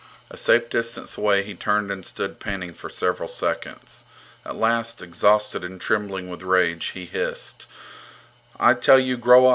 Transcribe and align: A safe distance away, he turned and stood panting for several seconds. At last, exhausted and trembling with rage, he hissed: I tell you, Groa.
A 0.31 0.35
safe 0.37 0.67
distance 0.67 1.15
away, 1.15 1.43
he 1.43 1.53
turned 1.53 1.91
and 1.91 2.03
stood 2.03 2.39
panting 2.39 2.73
for 2.73 2.89
several 2.89 3.29
seconds. 3.29 4.03
At 4.43 4.55
last, 4.55 4.99
exhausted 4.99 5.63
and 5.63 5.79
trembling 5.79 6.27
with 6.27 6.41
rage, 6.41 6.87
he 6.95 7.05
hissed: 7.05 7.67
I 8.59 8.73
tell 8.73 8.97
you, 8.97 9.15
Groa. 9.15 9.49